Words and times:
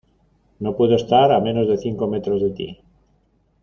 no 0.61 0.75
puedo 0.75 0.95
estar 0.95 1.31
a 1.31 1.39
menos 1.39 1.67
de 1.67 1.77
cinco 1.77 2.07
metros 2.07 2.41
de 2.41 2.49
ti 2.49 2.69